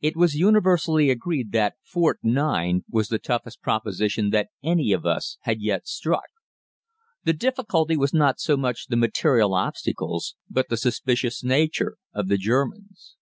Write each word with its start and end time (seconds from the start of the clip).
It 0.00 0.16
was 0.16 0.32
universally 0.34 1.10
agreed 1.10 1.52
that 1.52 1.74
Fort 1.82 2.20
9 2.22 2.86
was 2.90 3.08
the 3.08 3.18
toughest 3.18 3.60
proposition 3.60 4.30
that 4.30 4.48
any 4.62 4.92
of 4.92 5.04
us 5.04 5.36
had 5.42 5.60
yet 5.60 5.86
struck. 5.86 6.24
The 7.24 7.34
difficulty 7.34 7.94
was 7.94 8.14
not 8.14 8.40
so 8.40 8.56
much 8.56 8.86
the 8.86 8.96
material 8.96 9.52
obstacles, 9.52 10.36
but 10.48 10.70
the 10.70 10.78
suspicious 10.78 11.44
nature 11.44 11.98
of 12.14 12.28
the 12.28 12.38
Germans. 12.38 13.16